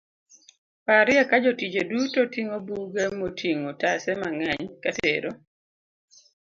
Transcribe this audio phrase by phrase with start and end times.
[0.85, 5.29] parye ka jotije duto ting'o buge moting'o otase mang'eny katero